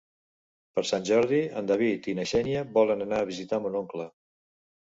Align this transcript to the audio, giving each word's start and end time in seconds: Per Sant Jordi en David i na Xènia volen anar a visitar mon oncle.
Per 0.77 0.83
Sant 0.91 1.05
Jordi 1.09 1.41
en 1.61 1.69
David 1.71 2.09
i 2.13 2.17
na 2.21 2.27
Xènia 2.31 2.65
volen 2.79 3.07
anar 3.07 3.21
a 3.21 3.29
visitar 3.33 3.61
mon 3.67 3.81
oncle. 3.83 4.09